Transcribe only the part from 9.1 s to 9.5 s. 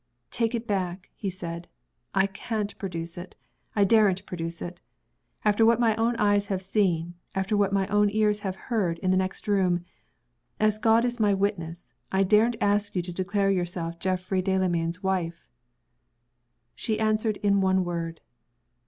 the next